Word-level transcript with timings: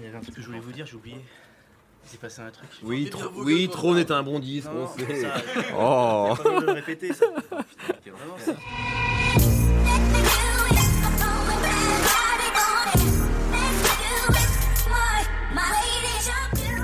Il 0.00 0.04
y 0.04 0.08
avait 0.08 0.16
un 0.16 0.20
truc 0.20 0.34
que 0.34 0.40
je 0.40 0.46
voulais 0.46 0.60
vous 0.60 0.72
dire, 0.72 0.86
j'ai 0.86 0.96
oublié. 0.96 1.16
Il 2.04 2.08
s'est 2.10 2.16
passé 2.18 2.40
un 2.42 2.50
truc. 2.50 2.68
Oui, 2.82 3.08
Tro- 3.10 3.30
oui 3.36 3.68
Trône 3.70 3.98
est 3.98 4.10
un 4.10 4.22
bon 4.22 4.38
disque. 4.40 4.66
Non, 4.72 4.88
on 4.92 4.98
sait. 4.98 5.20
ça, 5.22 5.34
Oh. 5.78 6.34
pas 6.42 6.60
de 6.60 6.66
le 6.66 6.72
répéter 6.72 7.12
ça. 7.12 7.26
Putain, 7.30 7.64
c'était 7.86 8.10
vraiment 8.10 8.38
ça. 8.38 8.54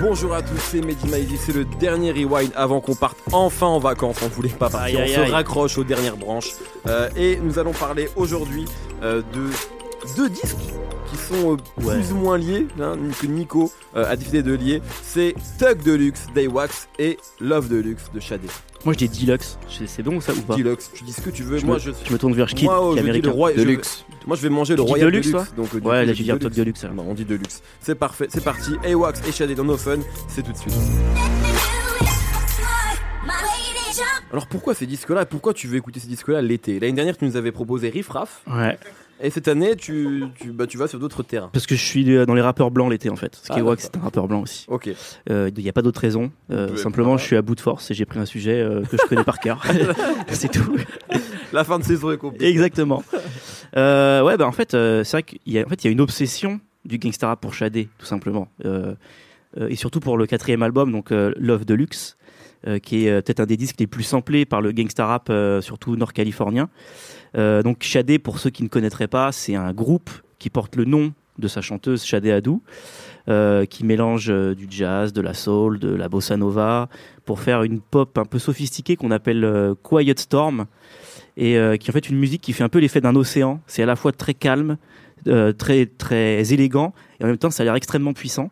Bonjour 0.00 0.32
à 0.34 0.42
tous, 0.42 0.58
c'est 0.58 0.80
Mehdi 0.80 1.36
c'est 1.36 1.52
le 1.54 1.64
dernier 1.64 2.12
rewind 2.12 2.52
avant 2.54 2.80
qu'on 2.80 2.94
parte 2.94 3.18
enfin 3.32 3.66
en 3.66 3.80
vacances. 3.80 4.18
On 4.22 4.28
voulait 4.28 4.48
pas 4.48 4.70
partir, 4.70 5.00
Aïe, 5.00 5.08
aïe, 5.08 5.12
on 5.12 5.16
se 5.16 5.20
aïe. 5.26 5.30
raccroche 5.32 5.76
aux 5.76 5.82
dernières 5.84 6.16
branches. 6.16 6.52
Euh, 6.86 7.08
et 7.16 7.36
nous 7.40 7.58
allons 7.58 7.72
parler 7.72 8.08
aujourd'hui 8.14 8.64
euh, 9.02 9.22
de 9.34 9.48
deux 10.16 10.28
disques 10.30 10.56
qui 11.10 11.16
sont 11.16 11.52
euh, 11.54 11.82
Ouais. 11.84 11.94
plus 11.94 12.12
ou 12.12 12.16
moins 12.16 12.36
liés, 12.38 12.66
hein, 12.80 12.96
que 13.20 13.26
Nico 13.26 13.70
euh, 13.96 14.04
a 14.10 14.16
décidé 14.16 14.42
de 14.42 14.52
lier. 14.54 14.82
C'est 15.02 15.34
Tug 15.58 15.82
Deluxe 15.82 16.26
d'Aywax 16.34 16.88
et 16.98 17.18
Love 17.40 17.68
Deluxe 17.68 18.04
de 18.14 18.20
Shadé. 18.20 18.48
Moi 18.84 18.94
je 18.98 19.06
dis 19.06 19.26
Deluxe, 19.26 19.58
c'est 19.86 20.02
bon 20.04 20.20
ça 20.20 20.32
ou 20.32 20.40
pas 20.42 20.54
Deluxe, 20.54 20.90
tu 20.94 21.02
dis 21.04 21.12
ce 21.12 21.20
que 21.20 21.30
tu 21.30 21.42
veux. 21.42 21.58
je 21.58 21.66
moi, 21.66 21.76
me, 21.76 21.80
je, 21.80 21.90
je 22.06 22.12
me 22.12 22.18
tourne 22.18 22.34
vers 22.34 22.46
Kid, 22.48 22.64
moi, 22.64 22.78
oh, 22.80 22.94
qui 22.94 23.00
est 23.00 23.22
le 23.22 23.30
roi, 23.30 23.50
je- 23.52 23.56
Deluxe. 23.58 24.04
moi, 24.26 24.36
je 24.36 24.42
vais 24.42 24.48
manger 24.50 24.76
le 24.76 24.82
Tu 24.84 24.88
Royal 24.88 25.06
Deluxe, 25.10 25.30
Deluxe. 25.32 25.54
donc, 25.56 25.74
euh, 25.74 25.80
Ouais, 25.80 26.04
là 26.06 26.12
je 26.12 26.22
dis 26.22 26.30
un 26.30 26.36
Deluxe. 26.36 26.84
Non, 26.94 27.06
on 27.08 27.14
dit 27.14 27.24
Deluxe. 27.24 27.60
C'est 27.80 27.96
parfait, 27.96 28.28
c'est 28.30 28.44
parti. 28.44 28.72
Aywax 28.84 29.20
et 29.28 29.32
Shadé 29.32 29.54
dans 29.56 29.64
No 29.64 29.76
Fun, 29.76 29.98
c'est 30.28 30.42
tout 30.42 30.52
de 30.52 30.56
suite. 30.58 30.74
Alors 34.30 34.46
pourquoi 34.46 34.74
ces 34.74 34.86
disques-là 34.86 35.24
Pourquoi 35.26 35.54
tu 35.54 35.66
veux 35.66 35.76
écouter 35.76 36.00
ces 36.00 36.08
disques-là 36.08 36.42
l'été? 36.42 36.78
L'année 36.80 36.92
dernière, 36.92 37.16
tu 37.16 37.24
nous 37.24 37.36
avais 37.36 37.52
proposé 37.52 37.88
Riff 37.88 38.08
Raff, 38.08 38.42
Ouais, 38.46 38.78
et 39.20 39.30
cette 39.30 39.48
année, 39.48 39.74
tu, 39.74 40.22
tu, 40.38 40.52
bah, 40.52 40.66
tu 40.68 40.78
vas 40.78 40.86
sur 40.86 40.98
d'autres 41.00 41.22
terrains. 41.24 41.50
parce 41.52 41.66
que 41.66 41.74
je 41.74 41.82
suis 41.84 42.14
euh, 42.14 42.24
dans 42.24 42.34
les 42.34 42.40
rappeurs 42.40 42.70
blancs 42.70 42.88
l'été 42.90 43.10
en 43.10 43.16
fait. 43.16 43.40
Ah, 43.48 43.54
Skywax 43.54 43.82
d'accord. 43.84 43.90
c'est 43.92 43.98
un 44.00 44.04
rappeur 44.04 44.28
blanc 44.28 44.42
aussi. 44.42 44.64
Ok. 44.68 44.90
Euh, 45.30 45.50
Il 45.56 45.62
n'y 45.62 45.68
a 45.68 45.72
pas 45.72 45.82
d'autre 45.82 46.00
raison. 46.00 46.30
Euh, 46.52 46.76
simplement, 46.76 47.16
je 47.16 47.24
suis 47.24 47.36
à 47.36 47.42
bout 47.42 47.54
de 47.56 47.60
force 47.60 47.90
et 47.90 47.94
j'ai 47.94 48.04
pris 48.04 48.20
un 48.20 48.26
sujet 48.26 48.60
euh, 48.60 48.82
que 48.82 48.96
je 48.96 49.06
connais 49.08 49.24
par 49.24 49.40
cœur. 49.40 49.64
c'est 50.28 50.50
tout. 50.52 50.76
La 51.52 51.64
fin 51.64 51.78
de 51.80 51.84
saison 51.84 52.12
est 52.12 52.18
compliquée. 52.18 52.46
Exactement. 52.48 53.02
Euh, 53.76 54.22
ouais, 54.22 54.36
bah 54.36 54.46
en 54.46 54.52
fait, 54.52 54.74
euh, 54.74 55.02
c'est 55.02 55.16
vrai 55.16 55.22
qu'il 55.24 55.40
y 55.46 55.58
a, 55.58 55.64
en 55.64 55.68
fait, 55.68 55.82
il 55.82 55.86
y 55.86 55.90
a 55.90 55.92
une 55.92 56.00
obsession 56.00 56.60
du 56.84 56.98
gangsta 56.98 57.26
rap 57.28 57.40
pour 57.40 57.54
Shadé, 57.54 57.88
tout 57.98 58.06
simplement. 58.06 58.48
Euh, 58.64 58.94
euh, 59.58 59.68
et 59.68 59.74
surtout 59.76 59.98
pour 60.00 60.16
le 60.16 60.26
quatrième 60.26 60.62
album, 60.62 60.92
donc 60.92 61.10
euh, 61.10 61.32
Love 61.38 61.64
Deluxe, 61.64 62.16
euh, 62.66 62.78
qui 62.80 63.06
est 63.06 63.10
euh, 63.10 63.22
peut-être 63.22 63.40
un 63.40 63.46
des 63.46 63.56
disques 63.56 63.76
les 63.78 63.86
plus 63.86 64.02
samplés 64.02 64.44
par 64.44 64.60
le 64.60 64.72
gangsta 64.72 65.06
rap, 65.06 65.28
euh, 65.30 65.60
surtout 65.60 65.94
nord-californien. 65.94 66.68
Donc 67.34 67.82
Shadé, 67.82 68.18
pour 68.18 68.38
ceux 68.38 68.50
qui 68.50 68.62
ne 68.62 68.68
connaîtraient 68.68 69.06
pas, 69.06 69.30
c'est 69.32 69.54
un 69.54 69.72
groupe 69.72 70.10
qui 70.38 70.50
porte 70.50 70.74
le 70.76 70.84
nom 70.84 71.12
de 71.38 71.46
sa 71.46 71.60
chanteuse 71.60 72.02
Shadé 72.04 72.32
Adou, 72.32 72.62
euh, 73.28 73.64
qui 73.64 73.84
mélange 73.84 74.32
du 74.56 74.66
jazz, 74.68 75.12
de 75.12 75.20
la 75.20 75.34
soul, 75.34 75.78
de 75.78 75.94
la 75.94 76.08
bossa 76.08 76.36
nova, 76.36 76.88
pour 77.26 77.38
faire 77.38 77.62
une 77.62 77.80
pop 77.80 78.18
un 78.18 78.24
peu 78.24 78.38
sophistiquée 78.38 78.96
qu'on 78.96 79.12
appelle 79.12 79.74
Quiet 79.82 80.18
Storm, 80.18 80.64
et 81.36 81.52
qui 81.78 81.86
est 81.86 81.90
en 81.90 81.92
fait 81.92 82.08
une 82.08 82.18
musique 82.18 82.40
qui 82.40 82.52
fait 82.52 82.64
un 82.64 82.68
peu 82.68 82.78
l'effet 82.78 83.00
d'un 83.00 83.14
océan. 83.14 83.60
C'est 83.66 83.82
à 83.82 83.86
la 83.86 83.94
fois 83.94 84.10
très 84.10 84.34
calme, 84.34 84.78
très 85.58 85.86
très 85.86 86.52
élégant, 86.52 86.92
et 87.20 87.24
en 87.24 87.26
même 87.28 87.38
temps 87.38 87.50
ça 87.50 87.62
a 87.62 87.64
l'air 87.64 87.76
extrêmement 87.76 88.14
puissant. 88.14 88.50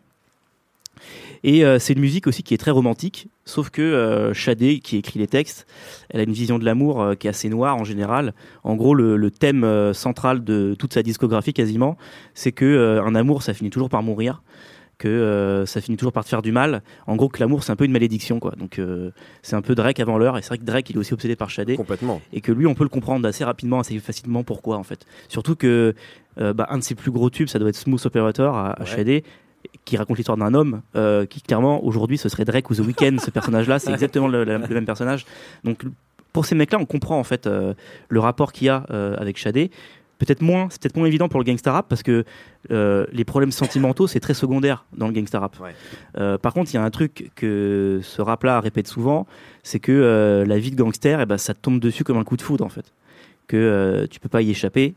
Et 1.43 1.63
euh, 1.65 1.79
c'est 1.79 1.93
une 1.93 1.99
musique 2.01 2.27
aussi 2.27 2.43
qui 2.43 2.53
est 2.53 2.57
très 2.57 2.71
romantique, 2.71 3.27
sauf 3.45 3.69
que 3.69 3.81
euh, 3.81 4.33
Shadé, 4.33 4.79
qui 4.79 4.97
écrit 4.97 5.19
les 5.19 5.27
textes, 5.27 5.67
elle 6.09 6.19
a 6.19 6.23
une 6.23 6.31
vision 6.33 6.59
de 6.59 6.65
l'amour 6.65 7.01
euh, 7.01 7.15
qui 7.15 7.27
est 7.27 7.29
assez 7.29 7.49
noire 7.49 7.75
en 7.77 7.83
général. 7.83 8.33
En 8.63 8.75
gros, 8.75 8.93
le, 8.95 9.17
le 9.17 9.31
thème 9.31 9.63
euh, 9.63 9.93
central 9.93 10.43
de 10.43 10.75
toute 10.77 10.93
sa 10.93 11.03
discographie 11.03 11.53
quasiment, 11.53 11.97
c'est 12.33 12.51
que 12.51 12.99
un 13.03 13.15
amour, 13.15 13.43
ça 13.43 13.53
finit 13.53 13.69
toujours 13.69 13.89
par 13.89 14.03
mourir, 14.03 14.41
que 14.97 15.07
euh, 15.07 15.67
ça 15.67 15.79
finit 15.79 15.95
toujours 15.95 16.11
par 16.11 16.23
te 16.23 16.29
faire 16.29 16.41
du 16.41 16.51
mal. 16.51 16.81
En 17.05 17.15
gros, 17.15 17.29
que 17.29 17.39
l'amour, 17.39 17.63
c'est 17.63 17.71
un 17.71 17.75
peu 17.75 17.85
une 17.85 17.91
malédiction, 17.91 18.39
quoi. 18.39 18.53
Donc, 18.57 18.79
euh, 18.79 19.11
c'est 19.43 19.55
un 19.55 19.61
peu 19.61 19.75
Drake 19.75 19.99
avant 19.99 20.17
l'heure, 20.17 20.37
et 20.39 20.41
c'est 20.41 20.47
vrai 20.47 20.57
que 20.57 20.63
Drake, 20.63 20.89
il 20.89 20.95
est 20.95 20.99
aussi 20.99 21.13
obsédé 21.13 21.35
par 21.35 21.51
Shadé 21.51 21.75
Complètement. 21.75 22.19
et 22.33 22.41
que 22.41 22.51
lui 22.51 22.65
on 22.65 22.73
peut 22.73 22.83
le 22.83 22.89
comprendre 22.89 23.27
assez 23.27 23.43
rapidement 23.43 23.79
assez 23.79 23.99
facilement 23.99 24.43
pourquoi 24.43 24.77
en 24.77 24.83
fait 24.83 25.05
surtout 25.29 25.55
que 25.55 25.93
euh, 26.39 26.53
bah, 26.53 26.65
un 26.71 26.79
de 26.79 26.83
ses 26.83 26.95
plus 26.95 27.11
gros 27.11 27.29
tubes 27.29 27.47
ça 27.47 27.59
doit 27.59 27.69
être 27.69 27.75
Smooth 27.75 28.03
Operator 28.07 28.55
à, 28.55 28.71
à 28.71 28.79
Ouais. 28.79 28.85
Shadé, 28.87 29.23
qui 29.85 29.97
raconte 29.97 30.17
l'histoire 30.17 30.37
d'un 30.37 30.53
homme 30.53 30.81
euh, 30.95 31.25
qui 31.25 31.41
clairement 31.41 31.83
aujourd'hui 31.83 32.17
ce 32.17 32.29
serait 32.29 32.45
Drake 32.45 32.69
ou 32.69 32.75
The 32.75 32.79
Weeknd 32.79 33.17
ce 33.19 33.31
personnage 33.31 33.67
là 33.67 33.79
c'est 33.83 33.91
exactement 33.91 34.27
le, 34.27 34.43
le- 34.43 34.57
le 34.57 34.73
même 34.75 34.85
personnage. 34.85 35.25
Donc 35.63 35.83
pour 36.33 36.45
ces 36.45 36.55
mecs 36.55 36.71
là 36.71 36.77
on 36.79 36.85
comprend 36.85 37.19
en 37.19 37.23
fait 37.23 37.47
euh, 37.47 37.73
le 38.09 38.19
rapport 38.19 38.51
qu'il 38.51 38.67
y 38.67 38.69
a 38.69 38.85
euh, 38.91 39.15
avec 39.17 39.37
Shadé. 39.37 39.71
Peut-être 40.19 40.41
moins 40.41 40.67
c'est 40.71 40.81
peut-être 40.81 40.97
moins 40.97 41.05
évident 41.05 41.29
pour 41.29 41.39
le 41.39 41.45
gangsta 41.45 41.71
rap 41.71 41.87
parce 41.87 42.01
que 42.03 42.25
les 42.69 43.23
problèmes 43.23 43.51
sentimentaux 43.51 44.07
c'est 44.07 44.19
très 44.19 44.33
secondaire 44.33 44.85
dans 44.97 45.07
le 45.07 45.13
gangsta 45.13 45.39
rap. 45.39 45.55
Ouais. 45.59 46.37
par 46.39 46.53
contre, 46.53 46.71
il 46.71 46.75
y 46.75 46.77
a 46.77 46.83
un 46.83 46.89
truc 46.89 47.29
que 47.35 47.99
ce 48.01 48.21
rap-là 48.23 48.59
répète 48.59 48.87
souvent, 48.87 49.27
c'est 49.61 49.79
que 49.79 50.43
la 50.45 50.57
vie 50.57 50.71
de 50.71 50.75
gangster, 50.75 51.21
eh 51.21 51.25
ben, 51.27 51.37
ça 51.37 51.53
te 51.53 51.59
tombe 51.61 51.79
dessus 51.79 52.03
comme 52.03 52.17
un 52.17 52.23
coup 52.23 52.35
de 52.35 52.41
foudre 52.41 52.65
en 52.65 52.69
fait. 52.69 52.91
Que 53.47 54.07
tu 54.09 54.19
peux 54.19 54.27
pas 54.27 54.41
y 54.41 54.49
échapper, 54.49 54.95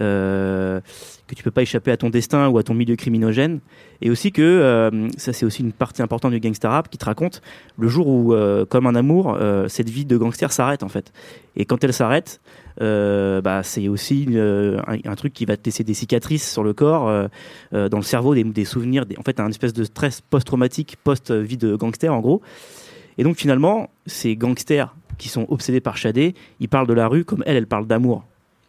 euh, 0.00 0.80
que 1.26 1.34
tu 1.34 1.42
peux 1.42 1.50
pas 1.50 1.62
échapper 1.62 1.90
à 1.90 1.96
ton 1.96 2.08
destin 2.08 2.48
ou 2.48 2.56
à 2.56 2.62
ton 2.62 2.72
milieu 2.72 2.96
criminogène, 2.96 3.60
et 4.00 4.10
aussi 4.10 4.32
que 4.32 4.40
euh, 4.42 5.08
ça 5.18 5.32
c'est 5.32 5.44
aussi 5.44 5.62
une 5.62 5.72
partie 5.72 6.00
importante 6.00 6.32
du 6.32 6.40
gangster 6.40 6.70
rap 6.70 6.88
qui 6.88 6.96
te 6.96 7.04
raconte 7.04 7.42
le 7.78 7.88
jour 7.88 8.08
où, 8.08 8.32
euh, 8.32 8.64
comme 8.64 8.86
un 8.86 8.94
amour, 8.94 9.38
cette 9.68 9.90
vie 9.90 10.04
de 10.04 10.16
gangster 10.16 10.52
s'arrête 10.52 10.82
en 10.82 10.88
fait. 10.88 11.12
Et 11.56 11.64
quand 11.66 11.84
elle 11.84 11.92
s'arrête, 11.92 12.40
bah, 12.78 13.62
c'est 13.62 13.88
aussi 13.88 14.26
un, 14.36 15.14
truc 15.14 15.32
qui 15.34 15.44
va 15.44 15.56
te 15.56 15.64
laisser 15.66 15.84
des 15.84 15.94
cicatrices 15.94 16.50
sur 16.50 16.64
le 16.64 16.72
corps, 16.72 17.28
dans 17.72 17.98
le 17.98 18.02
cerveau, 18.02 18.34
des, 18.34 18.64
souvenirs, 18.64 19.04
en 19.18 19.22
fait 19.22 19.40
un 19.40 19.48
espèce 19.48 19.72
de 19.72 19.84
stress 19.84 20.20
post-traumatique, 20.22 20.96
post-vie 21.04 21.58
de 21.58 21.76
gangster 21.76 22.12
en 22.12 22.20
gros. 22.20 22.40
Et 23.18 23.24
donc 23.24 23.36
finalement, 23.36 23.90
ces 24.06 24.36
gangsters 24.36 24.94
qui 25.18 25.28
sont 25.28 25.46
obsédés 25.50 25.80
par 25.80 25.96
Shadé, 25.96 26.34
ils 26.60 26.68
parlent 26.68 26.86
de 26.86 26.94
la 26.94 27.08
rue 27.08 27.24
comme 27.24 27.42
elle, 27.46 27.56
elle 27.56 27.66
parle 27.66 27.86
d'amour. 27.86 28.24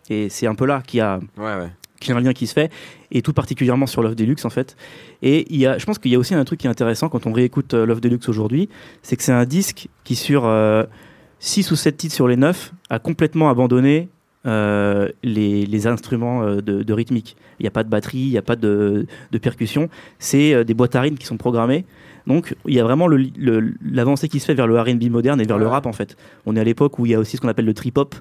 Et 0.10 0.30
c'est 0.30 0.48
un 0.48 0.56
peu 0.56 0.66
là 0.66 0.82
qu'il 0.86 0.98
y 1.00 1.02
a 1.02 1.20
Ouais, 1.38 1.44
ouais. 1.56 1.70
qu'il 2.00 2.12
y 2.12 2.14
a 2.14 2.18
un 2.18 2.22
lien 2.22 2.34
qui 2.34 2.48
se 2.48 2.54
fait, 2.54 2.72
et 3.12 3.22
tout 3.22 3.34
particulièrement 3.34 3.86
sur 3.88 4.04
Love 4.04 4.16
Deluxe 4.16 4.46
en 4.46 4.50
fait. 4.50 4.76
Et 5.22 5.46
il 5.50 5.58
y 5.60 5.66
a, 5.66 5.78
je 5.78 5.86
pense 5.86 6.00
qu'il 6.00 6.12
y 6.12 6.16
a 6.16 6.20
aussi 6.20 6.34
un 6.36 6.44
truc 6.44 6.60
qui 6.60 6.68
est 6.68 6.70
intéressant 6.70 7.10
quand 7.10 7.26
on 7.26 7.32
réécoute 7.32 7.74
euh, 7.74 7.86
Love 7.86 8.02
Deluxe 8.02 8.28
aujourd'hui, 8.30 8.70
c'est 9.02 9.16
que 9.16 9.24
c'est 9.24 9.32
un 9.32 9.46
disque 9.46 9.88
qui 10.04 10.16
sur 10.16 10.44
6 11.40 11.72
ou 11.72 11.76
7 11.76 11.98
titres 11.98 12.16
sur 12.16 12.28
les 12.28 12.36
9 12.38 12.74
a 12.90 13.00
complètement 13.00 13.50
abandonné 13.50 14.10
euh, 14.46 15.08
les, 15.24 15.66
les 15.66 15.88
instruments 15.88 16.44
euh, 16.44 16.62
de, 16.62 16.84
de 16.84 16.94
rythmique. 16.94 17.38
Il 17.60 17.64
n'y 17.64 17.68
a 17.68 17.72
pas 17.72 17.84
de 17.86 17.90
batterie, 17.90 18.18
il 18.20 18.30
n'y 18.32 18.38
a 18.38 18.42
pas 18.42 18.58
de, 18.58 19.06
de 19.32 19.38
percussion, 19.38 19.90
c'est 20.20 20.54
euh, 20.54 20.64
des 20.66 20.74
boîtes 20.74 20.96
à 20.98 21.02
rythme 21.02 21.18
qui 21.18 21.26
sont 21.26 21.38
programmées. 21.38 21.86
Donc 22.26 22.56
il 22.68 22.74
y 22.74 22.80
a 22.80 22.84
vraiment 22.84 23.08
le- 23.08 23.26
le- 23.38 23.74
l'avancée 23.84 24.30
qui 24.30 24.40
se 24.40 24.46
fait 24.46 24.54
vers 24.54 24.68
le 24.68 24.80
R&B 24.80 25.10
moderne 25.10 25.42
et 25.42 25.46
vers 25.46 25.58
le 25.58 25.68
rap 25.68 25.86
en 25.86 25.92
fait. 25.94 26.16
On 26.46 26.56
est 26.56 26.60
à 26.60 26.64
l'époque 26.64 26.98
où 27.00 27.06
il 27.06 27.12
y 27.12 27.16
a 27.16 27.20
aussi 27.20 27.36
ce 27.36 27.42
qu'on 27.42 27.50
appelle 27.50 27.66
le 27.66 27.74
trip-hop, 27.74 28.16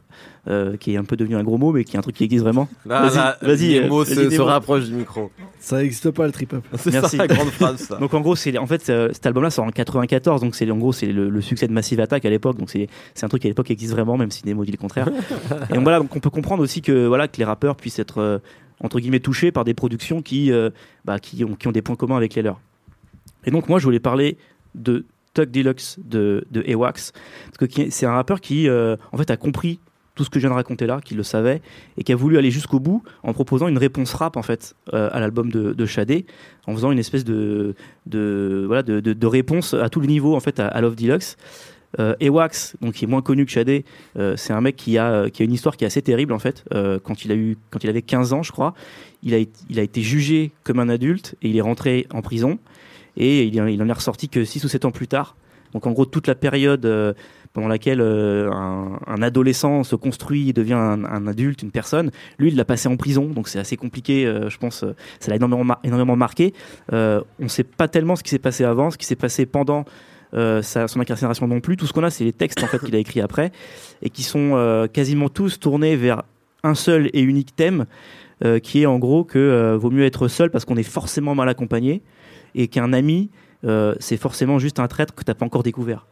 euh, 0.48 0.76
qui 0.76 0.94
est 0.94 0.96
un 0.96 1.04
peu 1.04 1.16
devenu 1.16 1.36
un 1.36 1.44
gros 1.44 1.56
mot, 1.58 1.70
mais 1.72 1.84
qui 1.84 1.94
est 1.94 1.98
un 1.98 2.02
truc 2.02 2.16
qui 2.16 2.24
existe 2.24 2.42
vraiment. 2.42 2.68
Vas-y, 2.84 3.44
vas-y, 3.46 3.80
Nemo 3.80 4.00
euh, 4.02 4.04
se, 4.04 4.14
se 4.14 4.20
Nemo. 4.28 4.44
rapproche 4.44 4.86
du 4.86 4.94
micro. 4.94 5.30
Ça 5.60 5.78
n'existe 5.80 6.10
pas 6.10 6.26
le 6.26 6.32
trip-hop. 6.32 6.64
C'est 6.76 6.90
Merci. 6.90 7.16
ça 7.16 7.26
la 7.26 7.34
grande 7.34 7.48
phrase, 7.50 7.76
ça. 7.76 7.96
Donc 7.98 8.12
en 8.14 8.20
gros, 8.20 8.34
c'est 8.34 8.58
en 8.58 8.66
fait 8.66 8.90
euh, 8.90 9.10
cet 9.12 9.24
album-là 9.26 9.50
sort 9.50 9.64
en 9.64 9.70
94, 9.70 10.40
donc 10.40 10.56
c'est 10.56 10.68
en 10.68 10.76
gros 10.78 10.92
c'est 10.92 11.06
le, 11.06 11.30
le 11.30 11.40
succès 11.40 11.68
de 11.68 11.72
Massive 11.72 12.00
Attack 12.00 12.24
à 12.24 12.30
l'époque, 12.30 12.58
donc 12.58 12.70
c'est 12.70 12.88
c'est 13.14 13.24
un 13.24 13.28
truc 13.28 13.42
qui 13.42 13.46
à 13.46 13.50
l'époque 13.50 13.70
existe 13.70 13.92
vraiment, 13.92 14.16
même 14.16 14.32
si 14.32 14.44
Nemo 14.46 14.64
dit 14.64 14.72
le 14.72 14.78
contraire. 14.78 15.08
et 15.70 15.74
donc 15.74 15.84
voilà, 15.84 16.00
donc 16.00 16.14
on 16.16 16.18
peut 16.20 16.30
comprendre 16.30 16.62
aussi 16.64 16.82
que 16.82 17.06
voilà 17.06 17.28
que 17.28 17.36
les 17.38 17.44
rappeurs 17.44 17.76
puissent 17.76 18.00
être 18.00 18.18
euh, 18.18 18.38
entre 18.80 18.98
guillemets 18.98 19.20
touchés 19.20 19.52
par 19.52 19.64
des 19.64 19.74
productions 19.74 20.22
qui 20.22 20.50
euh, 20.50 20.70
bah, 21.04 21.20
qui 21.20 21.44
ont 21.44 21.54
qui 21.54 21.68
ont 21.68 21.72
des 21.72 21.82
points 21.82 21.94
communs 21.94 22.16
avec 22.16 22.34
les 22.34 22.42
leurs. 22.42 22.60
Et 23.44 23.50
donc 23.50 23.68
moi 23.68 23.78
je 23.78 23.84
voulais 23.84 24.00
parler 24.00 24.36
de 24.74 25.04
Tuck 25.34 25.50
Deluxe 25.50 25.98
de 26.04 26.44
Ewax, 26.66 27.12
parce 27.46 27.72
que 27.72 27.90
c'est 27.90 28.06
un 28.06 28.12
rappeur 28.12 28.40
qui 28.40 28.68
euh, 28.68 28.96
en 29.12 29.18
fait 29.18 29.30
a 29.30 29.36
compris 29.36 29.80
tout 30.14 30.24
ce 30.24 30.30
que 30.30 30.38
je 30.38 30.42
viens 30.42 30.50
de 30.50 30.56
raconter 30.56 30.86
là, 30.86 31.00
qui 31.02 31.14
le 31.14 31.22
savait 31.22 31.62
et 31.96 32.04
qui 32.04 32.12
a 32.12 32.16
voulu 32.16 32.36
aller 32.36 32.50
jusqu'au 32.50 32.80
bout 32.80 33.02
en 33.22 33.32
proposant 33.32 33.66
une 33.66 33.78
réponse 33.78 34.12
rap 34.12 34.36
en 34.36 34.42
fait 34.42 34.74
euh, 34.92 35.08
à 35.10 35.20
l'album 35.20 35.50
de, 35.50 35.72
de 35.72 35.86
Shadé, 35.86 36.26
en 36.66 36.74
faisant 36.74 36.92
une 36.92 36.98
espèce 36.98 37.24
de 37.24 37.74
voilà 38.66 38.82
de, 38.82 39.26
réponse 39.26 39.72
à 39.72 39.88
tout 39.88 40.00
le 40.00 40.06
niveau 40.06 40.36
en 40.36 40.40
fait 40.40 40.60
à, 40.60 40.80
Love 40.80 40.96
Deluxe. 40.96 41.36
Euh, 41.98 42.14
Ewax, 42.20 42.76
donc 42.80 42.94
qui 42.94 43.04
est 43.04 43.06
moins 43.06 43.20
connu 43.20 43.44
que 43.44 43.50
Shadé, 43.50 43.84
c'est 44.36 44.52
un 44.52 44.60
mec 44.60 44.76
qui 44.76 44.96
a 44.96 45.30
qui 45.30 45.42
a 45.42 45.44
une 45.44 45.52
histoire 45.52 45.76
qui 45.76 45.84
est 45.84 45.86
assez 45.86 46.02
terrible 46.02 46.34
en 46.34 46.38
fait. 46.38 46.64
Quand 47.04 47.24
il 47.24 47.32
a 47.32 47.34
eu 47.34 47.56
quand 47.70 47.82
il 47.82 47.88
avait 47.88 48.02
15 48.02 48.34
ans, 48.34 48.42
je 48.42 48.52
crois, 48.52 48.74
il 49.22 49.34
a 49.34 49.38
il 49.70 49.78
a 49.78 49.82
été 49.82 50.02
jugé 50.02 50.52
comme 50.64 50.78
un 50.78 50.90
adulte 50.90 51.36
et 51.42 51.48
il 51.48 51.56
est 51.56 51.62
rentré 51.62 52.06
en 52.12 52.20
prison 52.20 52.58
et 53.16 53.44
il, 53.44 53.54
il 53.54 53.82
en 53.82 53.88
est 53.88 53.92
ressorti 53.92 54.28
que 54.28 54.44
6 54.44 54.64
ou 54.64 54.68
7 54.68 54.84
ans 54.84 54.90
plus 54.90 55.08
tard. 55.08 55.36
Donc 55.72 55.86
en 55.86 55.92
gros 55.92 56.04
toute 56.04 56.26
la 56.26 56.34
période 56.34 56.84
euh, 56.86 57.12
pendant 57.52 57.68
laquelle 57.68 58.00
euh, 58.00 58.50
un, 58.50 59.22
adolescent 59.22 59.84
se 59.84 59.96
construit 59.96 60.50
et 60.50 60.52
devient 60.52 60.74
un, 60.74 61.26
adulte, 61.26 61.62
une 61.62 61.70
personne, 61.70 62.10
lui 62.38 62.48
il 62.50 62.56
l'a 62.56 62.64
passé 62.64 62.88
en 62.88 62.96
prison, 62.96 63.26
donc 63.26 63.48
c'est 63.48 63.58
assez 63.58 63.76
compliqué, 63.76 64.26
euh, 64.26 64.48
je 64.48 64.58
pense, 64.58 64.84
ça 65.20 65.30
l'a 65.30 65.36
énormément, 65.36 65.64
mar- 65.64 65.80
énormément 65.84 66.16
marqué. 66.16 66.54
On 66.90 67.22
ne 67.38 67.48
sait 67.48 67.64
pas 67.64 67.88
tellement 67.88 68.16
ce 68.16 68.22
qui 68.22 68.30
s'est 68.30 68.38
passé 68.38 68.64
avant, 68.64 68.90
ce 68.90 68.98
qui 68.98 69.06
s'est 69.06 69.16
passé 69.16 69.46
pendant 69.46 69.84
son 70.34 71.00
incarcération 71.00 71.46
non 71.46 71.60
plus. 71.60 71.76
Tout 71.76 71.86
ce 71.86 71.92
qu'on 71.92 72.04
a, 72.04 72.10
c'est 72.10 72.24
les 72.24 72.32
textes 72.32 72.64
qu'il 72.84 72.96
a 72.96 72.98
écrits 72.98 73.20
après 73.20 73.52
et 74.00 74.08
qui 74.08 74.22
sont 74.22 74.88
quasiment 74.92 75.28
tous 75.28 75.60
tournés 75.60 75.94
vers 75.94 76.22
un 76.64 76.74
seul 76.74 77.10
et 77.12 77.20
unique 77.20 77.54
thème. 77.54 77.84
qui 78.62 78.82
est 78.82 78.86
en 78.86 78.98
gros 78.98 79.24
que 79.24 79.76
vaut 79.78 79.90
mieux 79.90 80.06
être 80.06 80.28
seul 80.28 80.50
parce 80.50 80.64
qu'on 80.64 80.76
est 80.76 80.82
forcément 80.82 81.34
mal 81.34 81.50
accompagné 81.50 82.02
et 82.54 82.68
qu'un 82.68 82.92
ami, 82.92 83.30
euh, 83.64 83.94
c'est 84.00 84.16
forcément 84.16 84.58
juste 84.58 84.78
un 84.80 84.88
traître 84.88 85.14
que 85.14 85.22
t'as 85.24 85.34
pas 85.34 85.44
encore 85.46 85.62
découvert. 85.62 86.06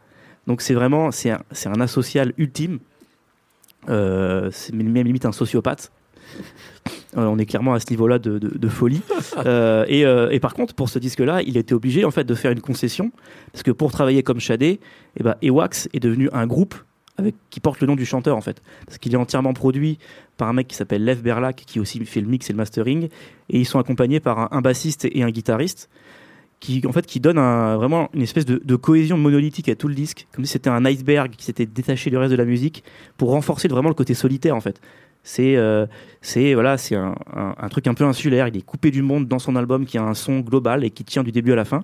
Donc 0.47 0.61
c'est 0.63 0.75
vraiment, 0.75 1.11
c'est 1.11 1.31
un, 1.31 1.43
un 1.67 1.81
asocial 1.81 2.33
ultime. 2.39 2.79
Euh, 3.89 4.51
c'est 4.53 4.75
même 4.75 4.93
limite 5.07 5.25
un 5.27 5.33
sociopathe. 5.33 5.91
Euh, 7.17 7.25
on 7.25 7.39
est 7.39 7.47
clairement 7.47 7.75
à 7.75 7.81
ce 7.81 7.87
niveau-là 7.91 8.19
de, 8.19 8.39
de- 8.39 8.57
de 8.57 8.69
folie. 8.69 9.03
Euh, 9.47 9.85
et, 9.89 10.05
euh, 10.05 10.29
et 10.31 10.41
par 10.41 10.55
contre, 10.55 10.75
pour 10.75 10.89
ce 10.91 10.99
disque-là, 10.99 11.41
il 11.43 11.57
était 11.57 11.73
obligé 11.73 12.05
en 12.05 12.11
fait 12.11 12.25
de 12.25 12.35
faire 12.35 12.51
une 12.51 12.61
concession 12.61 13.11
parce 13.53 13.63
que 13.63 13.71
pour 13.71 13.91
travailler 13.91 14.23
comme 14.23 14.39
Shadé, 14.41 14.81
eh 15.17 15.23
ben, 15.23 15.35
Ewax 15.41 15.89
est 15.95 16.01
devenu 16.01 16.29
un 16.33 16.47
groupe 16.47 16.75
avec, 17.17 17.35
qui 17.49 17.61
porte 17.61 17.81
le 17.81 17.87
nom 17.87 17.97
du 17.97 18.05
chanteur 18.05 18.37
en 18.37 18.41
fait, 18.41 18.61
parce 18.87 18.99
qu'il 18.99 19.13
est 19.15 19.17
entièrement 19.17 19.55
produit 19.55 19.99
par 20.37 20.49
un 20.49 20.53
mec 20.53 20.69
qui 20.69 20.75
s'appelle 20.77 21.05
Lev 21.05 21.23
Berlak, 21.23 21.57
qui 21.67 21.81
aussi 21.81 22.05
fait 22.05 22.21
le 22.21 22.27
mix 22.27 22.51
et 22.51 22.53
le 22.53 22.57
mastering, 22.59 23.05
et 23.49 23.59
ils 23.59 23.65
sont 23.67 23.79
accompagnés 23.79 24.21
par 24.21 24.39
un, 24.39 24.49
un 24.51 24.61
bassiste 24.61 25.07
et 25.11 25.23
un 25.23 25.31
guitariste 25.31 25.89
qui 26.61 26.83
en 26.87 26.93
fait 26.93 27.07
qui 27.07 27.21
donne 27.21 27.39
un- 27.39 27.77
vraiment 27.77 28.09
une 28.15 28.23
espèce 28.23 28.45
de, 28.45 28.61
de 28.65 28.77
cohésion 28.77 29.17
monolithique 29.17 29.69
à 29.71 29.75
tout 29.75 29.89
le 29.89 29.95
disque, 29.95 30.27
comme 30.33 30.45
si 30.45 30.53
c'était 30.53 30.71
un 30.71 30.85
iceberg 30.85 31.33
qui 31.37 31.45
s'était 31.45 31.67
détaché 31.67 32.11
du 32.11 32.17
reste 32.19 32.31
de 32.31 32.37
la 32.37 32.45
musique 32.45 32.85
pour 33.17 33.31
renforcer 33.31 33.67
vraiment 33.69 33.89
le 33.89 33.95
côté 33.95 34.15
solitaire 34.15 34.55
en 34.55 34.61
fait. 34.61 34.81
C'est 35.23 35.57
euh, 35.57 35.87
c'est 36.23 36.55
voilà, 36.55 36.79
c'est 36.79 36.97
un, 36.97 37.15
un- 37.35 37.55
un 37.59 37.69
truc 37.69 37.87
un 37.87 37.95
peu 37.95 38.05
insulaire. 38.05 38.49
Il 38.49 38.57
est 38.57 38.63
coupé 38.63 38.91
du 38.91 39.03
monde 39.03 39.27
dans 39.29 39.39
son 39.39 39.57
album 39.57 39.85
qui 39.87 39.99
a 39.99 40.03
un 40.03 40.15
son 40.15 40.41
global 40.41 40.85
et 40.85 40.91
qui 40.91 41.05
tient 41.05 41.23
du 41.23 41.33
début 41.33 41.53
à 41.53 41.57
la 41.57 41.65
fin. 41.65 41.83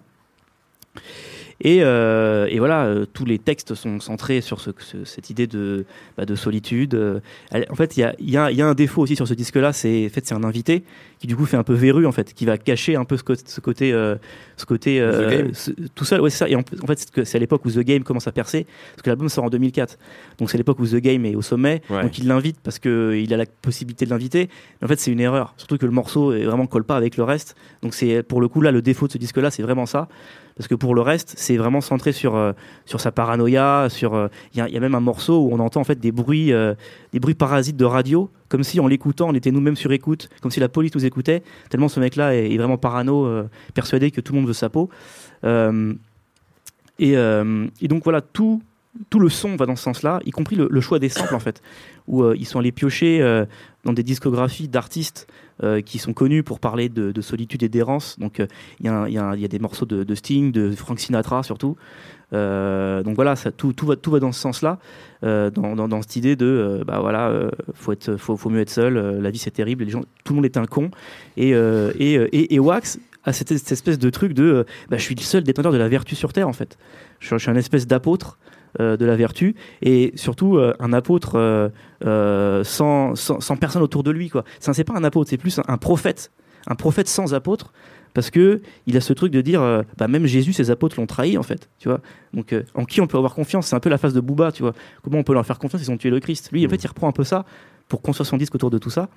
Et, 1.62 1.78
euh, 1.82 2.46
et 2.50 2.58
voilà, 2.58 2.84
euh, 2.84 3.06
tous 3.10 3.24
les 3.24 3.38
textes 3.38 3.74
sont 3.74 3.98
centrés 4.00 4.40
sur 4.42 4.60
ce, 4.60 4.70
ce- 4.78 5.04
cette 5.04 5.30
idée 5.30 5.46
de, 5.46 5.86
bah, 6.18 6.26
de 6.26 6.34
solitude. 6.34 6.94
Euh, 6.94 7.20
elle- 7.50 7.66
en 7.70 7.74
fait, 7.74 7.96
il 7.96 8.00
y 8.00 8.02
a, 8.02 8.14
il 8.18 8.28
y, 8.30 8.36
a, 8.36 8.50
il 8.50 8.56
y 8.58 8.62
a 8.62 8.66
un 8.66 8.74
défaut 8.74 9.00
aussi 9.02 9.16
sur 9.16 9.26
ce 9.26 9.32
disque-là, 9.34 9.72
c'est 9.72 10.06
en 10.06 10.10
fait 10.14 10.32
un 10.32 10.44
invité 10.44 10.84
qui 11.18 11.26
du 11.26 11.34
coup 11.34 11.46
fait 11.46 11.56
un 11.56 11.62
peu 11.62 11.72
verru 11.72 12.04
en 12.06 12.12
fait, 12.12 12.34
qui 12.34 12.44
va 12.44 12.58
cacher 12.58 12.94
un 12.94 13.06
peu 13.06 13.16
ce, 13.16 13.22
côté, 13.22 13.42
ce 13.46 13.60
côté, 13.62 13.90
ce- 15.54 15.70
tout. 15.94 16.04
Ouais, 16.22 16.28
c'est 16.30 16.36
ça. 16.36 16.48
Et 16.48 16.56
en, 16.56 16.60
en 16.82 16.86
fait, 16.86 17.06
c'est 17.24 17.36
à 17.36 17.40
l'époque 17.40 17.64
où 17.64 17.70
The 17.70 17.78
Game 17.78 18.02
commence 18.04 18.26
à 18.28 18.32
percer, 18.32 18.66
parce 18.92 19.02
que 19.02 19.08
l'album 19.10 19.30
sort 19.30 19.44
en 19.44 19.48
2004. 19.50 19.98
Donc 20.38 20.50
c'est 20.50 20.58
l'époque 20.58 20.78
où 20.78 20.86
The 20.86 20.96
Game 20.96 21.24
est 21.24 21.34
au 21.36 21.42
sommet. 21.42 21.80
Ouais. 21.88 22.02
Donc 22.02 22.18
il 22.18 22.26
l'invite 22.26 22.58
parce 22.62 22.78
que 22.78 23.14
il 23.18 23.32
a 23.32 23.38
la 23.38 23.46
possibilité 23.46 24.04
de 24.04 24.10
l'inviter. 24.10 24.50
Mais 24.80 24.84
en 24.84 24.88
fait, 24.88 25.00
c'est 25.00 25.10
une 25.10 25.20
erreur. 25.20 25.54
Surtout 25.56 25.78
que 25.78 25.86
le 25.86 25.92
morceau 25.92 26.34
est 26.34 26.44
vraiment 26.44 26.66
colle 26.66 26.84
pas 26.84 26.96
avec 26.96 27.16
le 27.16 27.22
reste. 27.24 27.56
Donc 27.82 27.94
c'est 27.94 28.22
pour 28.22 28.42
le 28.42 28.48
coup 28.48 28.60
là 28.60 28.70
le 28.72 28.82
défaut 28.82 29.06
de 29.06 29.12
ce 29.12 29.18
disque-là, 29.18 29.50
c'est 29.50 29.62
vraiment 29.62 29.86
ça. 29.86 30.08
Parce 30.56 30.68
que 30.68 30.74
pour 30.74 30.94
le 30.94 31.02
reste, 31.02 31.34
c'est 31.36 31.58
vraiment 31.58 31.82
centré 31.82 32.12
sur 32.12 32.34
euh, 32.34 32.52
sur 32.86 33.00
sa 33.00 33.12
paranoïa. 33.12 33.88
Euh, 34.02 34.28
il 34.54 34.58
y, 34.58 34.76
a- 34.76 34.80
même 34.80 34.94
un 34.94 35.00
morceau 35.00 35.42
où 35.42 35.50
on 35.52 35.60
entend 35.60 35.82
en 35.82 35.84
fait 35.84 36.00
des 36.00 36.12
bruits 36.12 36.52
euh, 36.52 36.74
des 37.12 37.20
bruits 37.20 37.34
parasites 37.34 37.76
de 37.76 37.84
radio, 37.84 38.30
comme 38.48 38.62
si 38.64 38.80
en 38.80 38.86
l'écoutant, 38.86 39.28
on 39.28 39.34
était 39.34 39.50
nous-mêmes 39.50 39.76
sur 39.76 39.92
écoute, 39.92 40.30
comme 40.40 40.50
si 40.50 40.60
la 40.60 40.70
police 40.70 40.94
nous 40.94 41.04
écoutait. 41.04 41.42
Tellement 41.68 41.88
ce 41.88 42.00
mec-là 42.00 42.34
est, 42.34 42.56
vraiment 42.56 42.78
parano, 42.78 43.28
persuadé 43.74 44.10
que 44.10 44.22
tout 44.22 44.32
le 44.32 44.38
monde 44.38 44.48
veut 44.48 44.54
sa 44.54 44.70
peau. 44.70 44.88
Et 46.98 47.14
donc 47.14 48.04
voilà, 48.04 48.20
tout, 48.22 48.62
tout 49.10 49.18
le 49.18 49.28
son 49.28 49.56
va 49.56 49.66
dans 49.66 49.76
ce 49.76 49.82
sens-là, 49.82 50.20
y 50.24 50.30
compris 50.30 50.56
le, 50.56 50.80
choix 50.80 50.98
des 50.98 51.08
samples 51.08 51.34
en 51.34 51.40
fait, 51.40 51.62
où 52.06 52.22
euh, 52.22 52.34
ils 52.38 52.46
sont 52.46 52.58
allés 52.58 52.72
piocher 52.72 53.20
euh, 53.20 53.44
dans 53.84 53.92
des 53.92 54.02
discographies 54.02 54.68
d'artistes 54.68 55.26
euh, 55.62 55.80
qui 55.80 55.98
sont 55.98 56.12
connus 56.12 56.42
pour 56.42 56.60
parler 56.60 56.88
de, 56.88 57.12
de 57.12 57.20
solitude 57.20 57.62
et 57.62 57.68
d'errance. 57.68 58.18
Donc 58.18 58.42
il 58.80 58.86
y, 58.86 59.18
a 59.18 59.48
des 59.48 59.58
morceaux 59.58 59.86
de, 59.86 60.14
Sting, 60.14 60.52
de 60.52 60.70
Frank 60.72 60.98
Sinatra 60.98 61.42
surtout. 61.42 61.76
Donc 62.32 63.14
voilà, 63.14 63.34
tout, 63.56 63.72
va, 63.86 64.20
dans 64.20 64.32
ce 64.32 64.40
sens-là, 64.40 64.78
dans, 65.22 66.02
cette 66.02 66.16
idée 66.16 66.36
de, 66.36 66.82
bah 66.86 66.98
voilà, 67.00 67.50
faut, 67.74 67.92
être, 67.92 68.48
mieux 68.50 68.60
être 68.60 68.70
seul, 68.70 69.20
la 69.20 69.30
vie 69.30 69.38
c'est 69.38 69.52
terrible, 69.52 69.84
les 69.84 69.90
gens, 69.90 70.02
tout 70.24 70.32
le 70.32 70.36
monde 70.36 70.44
est 70.44 70.56
un 70.56 70.66
con. 70.66 70.90
Et, 71.36 72.58
Wax 72.58 72.98
a 73.24 73.32
cette, 73.32 73.52
espèce 73.52 73.98
de 73.98 74.10
truc 74.10 74.34
de, 74.34 74.66
bah, 74.90 74.98
je 74.98 75.02
suis 75.02 75.14
le 75.14 75.20
seul 75.20 75.42
détenteur 75.42 75.72
de 75.72 75.78
la 75.78 75.88
vertu 75.88 76.14
sur 76.14 76.32
Terre 76.32 76.48
en 76.48 76.52
fait. 76.52 76.78
Je, 77.20 77.30
je 77.30 77.38
suis 77.38 77.50
un 77.50 77.56
espèce 77.56 77.86
d'apôtre 77.86 78.38
de 78.78 79.04
la 79.04 79.16
vertu 79.16 79.54
et 79.82 80.12
surtout 80.16 80.56
euh, 80.56 80.74
un 80.80 80.92
apôtre 80.92 81.36
euh, 81.36 81.68
euh, 82.04 82.64
sans, 82.64 83.14
sans, 83.14 83.40
sans 83.40 83.56
personne 83.56 83.82
autour 83.82 84.02
de 84.02 84.10
lui. 84.10 84.28
quoi. 84.28 84.44
C'est 84.60 84.84
pas 84.84 84.94
un 84.94 85.04
apôtre, 85.04 85.30
c'est 85.30 85.36
plus 85.38 85.58
un, 85.58 85.62
un 85.68 85.78
prophète. 85.78 86.30
Un 86.66 86.74
prophète 86.74 87.08
sans 87.08 87.32
apôtre 87.32 87.72
parce 88.12 88.30
que 88.30 88.60
il 88.86 88.96
a 88.96 89.00
ce 89.00 89.12
truc 89.12 89.30
de 89.32 89.40
dire 89.40 89.60
euh, 89.62 89.82
bah 89.98 90.08
même 90.08 90.26
Jésus 90.26 90.52
ses 90.52 90.70
apôtres 90.70 90.96
l'ont 90.98 91.06
trahi 91.06 91.36
en 91.38 91.42
fait 91.42 91.68
tu 91.78 91.88
vois 91.88 92.00
donc 92.34 92.52
euh, 92.52 92.62
en 92.74 92.84
qui 92.84 93.00
on 93.00 93.06
peut 93.06 93.18
avoir 93.18 93.34
confiance? 93.34 93.68
C'est 93.68 93.76
un 93.76 93.80
peu 93.80 93.90
la 93.90 93.98
phase 93.98 94.14
de 94.14 94.20
Booba 94.20 94.50
tu 94.52 94.62
vois 94.62 94.72
comment 95.02 95.18
on 95.18 95.22
peut 95.22 95.34
leur 95.34 95.44
faire 95.46 95.58
confiance 95.58 95.82
ils 95.82 95.90
ont 95.92 95.96
tué 95.98 96.10
le 96.10 96.18
Christ? 96.18 96.50
Lui 96.52 96.62
en 96.62 96.64
Mhm. 96.64 96.70
fait 96.70 96.82
il 96.84 96.86
reprend 96.88 97.08
un 97.08 97.12
peu 97.12 97.24
ça 97.24 97.44
pour 97.88 98.02
construire 98.02 98.26
son 98.26 98.36
disque 98.36 98.54
autour 98.54 98.70
de 98.70 98.78
tout 98.78 98.90
ça 98.90 99.08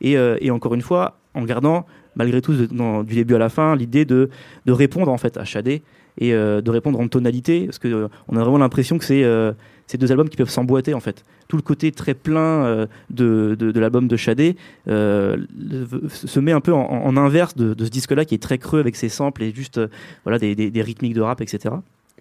et, 0.00 0.16
euh, 0.16 0.38
et 0.40 0.50
encore 0.50 0.74
une 0.74 0.80
fois 0.82 1.18
en 1.34 1.44
gardant 1.44 1.86
malgré 2.16 2.40
tout 2.42 2.54
de- 2.54 2.66
dans- 2.66 3.04
du 3.04 3.14
début 3.14 3.34
à 3.34 3.38
la 3.38 3.48
fin 3.48 3.76
l'idée 3.76 4.04
de, 4.04 4.28
de 4.66 4.72
répondre 4.72 5.12
en 5.12 5.18
fait 5.18 5.36
à 5.36 5.44
Shadé 5.44 5.82
et 6.18 6.34
euh, 6.34 6.60
de 6.60 6.70
répondre 6.70 6.98
en 7.00 7.08
tonalité 7.08 7.66
parce 7.66 7.78
que 7.78 7.88
euh, 7.88 8.08
on 8.28 8.36
a 8.36 8.40
vraiment 8.40 8.58
l'impression 8.58 8.98
que 8.98 9.04
c'est 9.04 9.24
euh, 9.24 9.52
ces 9.86 9.98
deux 9.98 10.10
albums 10.12 10.28
qui 10.28 10.36
peuvent 10.36 10.50
s'emboîter 10.50 10.94
en 10.94 11.00
fait. 11.00 11.24
Tout 11.48 11.56
le 11.56 11.62
côté 11.62 11.92
très 11.92 12.14
plein 12.14 12.86
de, 13.10 13.54
de, 13.58 13.72
de 13.72 13.80
l'album 13.80 14.08
de 14.08 14.16
Shadé 14.16 14.56
se 14.86 16.40
met 16.40 16.52
un 16.52 16.60
peu 16.60 16.72
en, 16.72 16.80
en 16.86 17.16
inverse 17.16 17.54
de, 17.56 17.74
de 17.74 17.84
ce 17.84 17.90
disque 17.90 18.12
là 18.12 18.24
qui 18.24 18.34
est 18.34 18.42
très 18.42 18.58
creux 18.58 18.80
avec 18.80 18.96
ses 18.96 19.08
samples 19.08 19.42
et 19.42 19.52
juste 19.54 19.80
voilà 20.24 20.38
des, 20.38 20.54
des, 20.54 20.70
des 20.70 20.82
rythmiques 20.82 21.14
de 21.14 21.20
rap 21.20 21.40
etc 21.40 21.74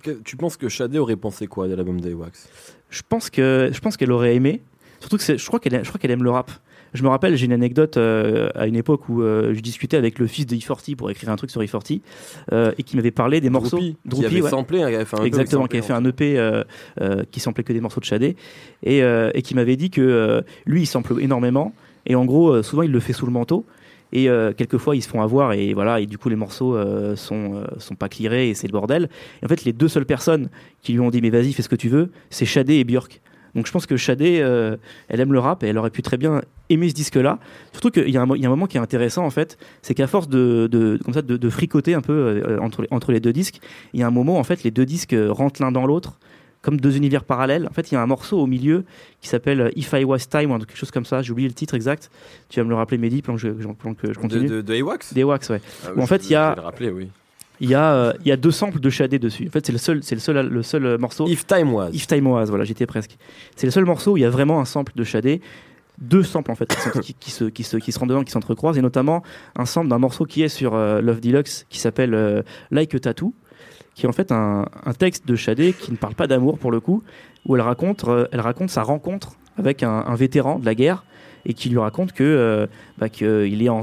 Que- 0.04 0.20
Tu 0.24 0.36
penses 0.36 0.58
que 0.58 0.68
Shadé 0.70 0.98
aurait 0.98 1.16
pensé 1.16 1.48
quoi 1.48 1.68
de 1.68 1.76
l'album 1.76 2.02
d'Ewax 2.02 2.50
je 2.90 3.02
pense 3.08 3.30
que 3.30 3.70
je 3.72 3.80
pense 3.80 3.96
qu'elle 3.96 4.12
aurait 4.12 4.36
aimé. 4.36 4.62
Surtout 5.00 5.16
que 5.18 5.24
je 5.38 5.48
crois 5.48 5.60
qu'elle 5.62 5.76
aime- 5.76 5.86
je 5.86 5.90
crois 5.90 5.98
qu'elle 6.00 6.12
aime 6.12 6.24
le 6.24 6.30
rap 6.32 6.52
je 6.94 7.04
me 7.04 7.10
rappelle 7.10 7.36
j'ai 7.36 7.46
une 7.46 7.54
anecdote 7.54 7.98
euh, 7.98 8.50
à 8.56 8.68
une 8.68 8.76
époque 8.76 9.08
où 9.10 9.22
euh, 9.22 9.54
je 9.54 9.60
discutais 9.60 9.98
avec 9.98 10.20
le 10.20 10.28
fils 10.28 10.46
de 10.46 10.56
E40 10.56 10.96
pour 10.96 11.10
écrire 11.10 11.30
un 11.30 11.36
truc 11.36 11.50
sur 11.50 11.62
E40 11.62 12.02
euh, 12.52 12.72
et 12.78 12.84
qui 12.84 12.96
m'avait 12.96 13.12
parlé 13.12 13.40
des 13.42 13.50
morceaux. 13.50 13.78
Droopy, 13.78 13.98
qui 14.04 14.10
Droopy, 14.10 14.26
avait 14.26 14.42
ouais. 14.42 14.50
samplé, 14.50 14.78
qui 14.80 14.84
avait 14.84 15.06
fait 15.06 15.18
un 15.18 15.20
EP 15.20 15.28
Exactement, 15.28 15.68
qui 15.68 15.78
avait 15.78 15.86
fait 15.86 15.94
un 15.94 16.06
EP 16.06 16.64
qui 17.32 17.40
samplait 17.40 17.64
que 17.64 17.74
des 17.74 17.82
morceaux 17.82 18.02
de 18.02 18.06
Shadé. 18.06 18.36
Et, 18.84 19.00
et 19.00 19.42
qui 19.42 19.56
m'avait 19.56 19.76
dit 19.76 19.90
que 19.90 20.44
lui 20.66 20.82
il 20.82 20.86
sample 20.86 21.22
énormément 21.22 21.74
et 22.06 22.16
en 22.16 22.26
gros 22.26 22.62
souvent 22.64 22.82
il 22.82 22.92
le 22.92 23.00
fait 23.00 23.14
sous 23.14 23.26
le 23.26 23.32
manteau 23.32 23.66
et 24.12 24.28
quelquefois 24.58 24.96
ils 24.96 25.02
se 25.02 25.08
font 25.08 25.22
avoir 25.22 25.54
et 25.54 25.74
voilà 25.74 26.00
et 26.00 26.06
du 26.06 26.18
coup 26.18 26.30
les 26.30 26.36
morceaux 26.36 26.78
sont 27.16 27.64
sont 27.78 27.96
pas 27.96 28.10
clearés 28.10 28.50
et 28.50 28.54
c'est 28.54 28.68
le 28.68 28.74
bordel. 28.74 29.10
Et 29.42 29.46
en 29.46 29.48
fait 29.48 29.64
les 29.64 29.74
deux 29.74 29.88
seules 29.88 30.06
personnes 30.06 30.50
qui 30.82 30.94
lui 30.94 31.00
ont 31.00 31.10
dit 31.10 31.22
mais 31.22 31.30
vas-y 31.30 31.54
fais 31.54 31.64
ce 31.64 31.70
que 31.70 31.76
tu 31.76 31.90
veux 31.90 32.12
c'est 32.30 32.46
Shadé 32.46 32.76
et 32.76 32.84
Björk 32.84 33.22
donc 33.56 33.68
je 33.68 33.71
pense 33.71 33.86
que 33.86 33.98
Shadé 33.98 34.39
euh, 34.42 34.77
elle 35.09 35.19
aime 35.19 35.33
le 35.33 35.39
rap 35.39 35.63
et 35.63 35.68
elle 35.68 35.77
aurait 35.77 35.89
pu 35.89 36.01
très 36.01 36.18
bien 36.18 36.42
aimer 36.69 36.89
ce 36.89 36.94
disque 36.94 37.15
là 37.15 37.39
surtout 37.74 37.89
qu'il 37.92 38.09
y, 38.09 38.18
a 38.18 38.21
un 38.21 38.25
mo- 38.25 38.36
il 38.36 38.42
y 38.42 38.45
a 38.45 38.48
un 38.48 38.51
moment 38.51 38.68
qui 38.68 38.77
est 38.77 38.81
intéressant 38.81 39.25
en 39.25 39.30
fait 39.30 39.57
c'est 39.81 39.94
qu'à 39.94 40.07
force 40.07 40.30
de, 40.30 40.68
de 40.71 40.98
comme 41.03 41.13
ça 41.13 41.21
de, 41.21 41.38
de 41.38 41.50
fricoter 41.50 41.94
un 41.94 42.01
peu 42.01 42.13
euh, 42.13 42.59
entre 42.62 42.81
les, 42.83 42.88
entre 42.92 43.12
les 43.12 43.19
deux 43.19 43.33
disques 43.33 43.59
il 43.94 43.99
y 43.99 44.04
a 44.04 44.07
un 44.07 44.11
moment 44.11 44.37
en 44.40 44.44
fait 44.44 44.64
les 44.64 44.71
deux 44.71 44.85
disques 44.85 45.14
euh, 45.14 45.31
rentrent 45.31 45.61
l'un 45.61 45.71
dans 45.71 45.85
l'autre 45.85 46.18
comme 46.64 46.80
deux 46.80 46.95
univers 46.95 47.23
parallèles. 47.23 47.66
En 47.68 47.73
fait, 47.73 47.90
il 47.92 47.95
y 47.95 47.97
a 47.97 48.04
un 48.04 48.06
morceau 48.06 48.40
au 48.40 48.45
milieu 48.45 48.83
qui 49.19 49.28
s'appelle 49.30 49.71
If 49.76 49.94
I 49.94 50.04
Was 50.04 50.28
Time 50.30 50.52
ou 50.52 50.59
quelque 50.59 50.78
chose 50.78 50.92
comme 50.92 51.06
ça. 51.06 51.23
J'ai 51.23 51.31
oublié 51.31 51.47
le 51.47 51.56
titre 51.56 51.73
exact. 51.73 52.11
Tu 52.49 52.59
vas 52.59 52.64
me 52.64 52.69
le 52.69 52.76
rappeler, 52.76 52.99
Mehdi, 52.99 53.23
pendant 53.23 53.37
que 53.37 53.42
je, 53.42 53.49
pendant 53.49 53.95
que 53.95 54.06
je 54.06 54.11
De, 54.14 54.18
continue. 54.19 54.47
de, 54.47 54.61
de 54.61 54.73
Ewax? 54.76 55.11
Des 55.16 55.23
wax, 55.23 55.49
ouais. 55.49 55.59
Ah 55.83 55.90
Bon, 55.95 56.04
en 56.04 56.06
fait, 56.06 56.23
il 56.30 56.33
y 56.33 56.35
a- 56.35 56.52
je 56.52 56.56
vais 56.57 56.61
le 56.61 56.66
rappeler, 56.68 56.90
oui. 56.92 57.09
Il 57.61 57.69
y 57.69 57.75
a, 57.75 57.94
euh, 57.94 58.13
il 58.21 58.27
y 58.27 58.31
a 58.31 58.37
deux 58.37 58.49
samples 58.49 58.80
de 58.80 58.89
Shadé 58.89 59.19
dessus. 59.19 59.47
En 59.47 59.51
fait, 59.51 59.63
c'est 59.63 59.71
le 59.71 59.77
seul, 59.77 60.01
c'est 60.01 60.15
le 60.15 60.19
seul, 60.19 60.47
le 60.47 60.63
seul 60.63 60.83
euh, 60.83 60.97
morceau. 60.97 61.27
If 61.27 61.45
Time 61.45 61.71
Was. 61.73 61.91
If 61.94 62.07
Time 62.07 62.25
Was, 62.25 62.45
voilà, 62.45 62.63
j'étais 62.63 62.87
presque. 62.87 63.18
C'est 63.56 63.68
le 63.68 63.71
seul 63.71 63.85
morceau 63.85 64.13
où 64.13 64.18
il 64.18 64.21
y 64.21 64.25
a 64.25 64.31
vraiment 64.31 64.59
un 64.59 64.65
sample 64.65 64.94
de 64.95 65.03
Shadé. 65.03 65.41
Deux 65.99 66.23
samples 66.23 66.49
en 66.49 66.56
fait 66.56 66.68
qui, 67.19 67.30
se, 67.30 67.44
qui, 67.45 67.63
se, 67.63 67.75
qui 67.75 67.91
se 67.91 67.99
rendent 67.99 68.09
dedans, 68.09 68.23
qui 68.23 68.31
s'entrecroisent, 68.31 68.80
et 68.80 68.81
notamment 68.81 69.21
un 69.56 69.68
sample 69.68 69.89
d'un 69.89 69.99
morceau 69.99 70.25
qui 70.25 70.41
est 70.41 70.49
sur 70.49 70.73
euh, 70.73 70.99
Love 71.01 71.21
Deluxe 71.21 71.68
qui 71.69 71.77
s'appelle 71.77 72.15
euh, 72.15 72.41
Like 72.71 72.95
a 72.95 72.99
Tattoo, 72.99 73.35
qui 73.94 74.07
est 74.07 74.09
en 74.09 74.11
fait 74.11 74.31
un, 74.31 74.65
un 74.83 74.94
texte 74.94 75.27
de 75.27 75.35
Shadé 75.35 75.73
qui 75.73 75.91
ne 75.91 75.97
parle 75.97 76.15
pas 76.15 76.25
d'amour 76.25 76.57
pour 76.57 76.71
le 76.71 76.80
coup, 76.80 77.03
où 77.45 77.56
elle 77.56 77.61
raconte, 77.61 78.03
elle 78.31 78.41
raconte 78.41 78.71
sa 78.71 78.81
rencontre 78.81 79.33
avec 79.57 79.83
un, 79.83 80.03
un 80.07 80.15
vétéran 80.15 80.57
de 80.57 80.65
la 80.65 80.73
guerre 80.73 81.03
et 81.45 81.54
qui 81.54 81.69
lui 81.69 81.78
raconte 81.80 82.14
que 82.14 82.24
euh, 82.24 82.68
bah, 82.98 83.10
qu'il 83.10 83.64
est 83.64 83.69
en, 83.69 83.81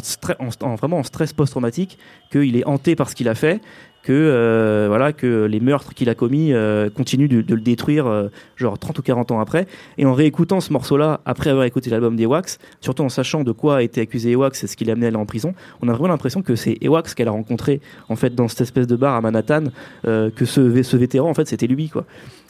vraiment 0.76 0.98
en 0.98 1.02
stress 1.02 1.32
post-traumatique, 1.32 1.98
qu'il 2.30 2.56
est 2.56 2.66
hanté 2.66 2.96
par 2.96 3.08
ce 3.08 3.14
qu'il 3.14 3.28
a 3.28 3.34
fait, 3.34 3.60
que 4.08 4.12
euh, 4.12 4.86
voilà 4.88 5.12
que 5.12 5.44
les 5.44 5.60
meurtres 5.60 5.92
qu'il 5.92 6.08
a 6.08 6.14
commis 6.14 6.52
euh, 6.52 6.88
continuent 6.88 7.28
de, 7.28 7.54
le 7.54 7.60
détruire 7.60 8.06
euh, 8.06 8.28
genre 8.56 8.78
30 8.78 8.98
ou 8.98 9.02
40 9.02 9.32
ans 9.32 9.40
après. 9.40 9.66
Et 9.98 10.06
en 10.06 10.14
réécoutant 10.14 10.60
ce 10.60 10.72
morceau 10.72 10.96
là 10.96 11.20
après 11.26 11.50
avoir 11.50 11.66
écouté 11.66 11.90
l'album 11.90 12.16
d'Ewax 12.16 12.58
surtout 12.80 13.02
en 13.02 13.10
sachant 13.10 13.44
de 13.44 13.52
quoi 13.52 13.76
a 13.76 13.82
été 13.82 14.00
accusé 14.00 14.30
Ewax 14.30 14.64
et 14.64 14.66
ce 14.66 14.76
qui 14.76 14.86
l'a 14.86 14.92
amené 14.92 15.06
à 15.06 15.08
aller 15.08 15.18
en 15.18 15.26
prison 15.26 15.54
on 15.82 15.88
a 15.88 15.92
vraiment 15.92 16.08
l'impression 16.08 16.40
que 16.40 16.56
c'est 16.56 16.78
Ewax 16.80 17.14
qu'elle 17.14 17.28
a 17.28 17.32
rencontré 17.32 17.80
en 18.08 18.16
fait 18.16 18.34
dans 18.34 18.48
cette 18.48 18.62
espèce 18.62 18.86
de 18.86 18.96
bar 18.96 19.14
à 19.14 19.20
Manhattan 19.20 19.64
euh, 20.06 20.30
que 20.30 20.44
ce, 20.44 20.82
ce 20.82 20.96
vétéran 20.96 21.28
en 21.28 21.34
fait 21.34 21.46
c'était 21.46 21.66
lui 21.66 21.90
quoi. 21.90 22.06